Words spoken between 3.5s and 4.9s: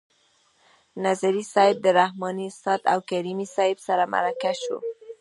صیب سره مرکه شو.